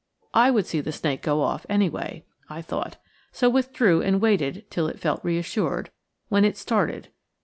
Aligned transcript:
I 0.33 0.49
would 0.49 0.65
see 0.65 0.81
the 0.81 0.91
snake 0.91 1.21
go 1.21 1.41
off, 1.43 1.63
anyway, 1.69 2.25
I 2.49 2.63
thought, 2.63 2.97
so 3.31 3.51
withdrew 3.51 4.01
and 4.01 4.19
waited 4.19 4.65
till 4.71 4.87
it 4.87 4.99
felt 4.99 5.23
reassured, 5.23 5.91
when 6.27 6.43
it 6.43 6.57
started. 6.57 7.09